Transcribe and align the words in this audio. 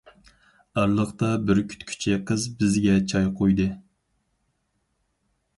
ئارىلىقتا 0.79 1.29
بىر 1.49 1.61
كۈتكۈچى 1.73 2.17
قىز 2.31 2.47
بىزگە 2.63 2.97
چاي 3.13 3.29
قۇيدى. 3.41 3.69